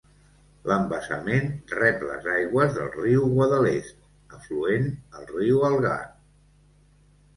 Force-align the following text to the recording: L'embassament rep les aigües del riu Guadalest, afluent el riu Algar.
L'embassament 0.69 1.51
rep 1.73 2.01
les 2.07 2.29
aigües 2.37 2.73
del 2.77 2.89
riu 2.97 3.27
Guadalest, 3.35 3.95
afluent 4.39 4.89
el 5.21 5.29
riu 5.37 5.63
Algar. 5.69 5.97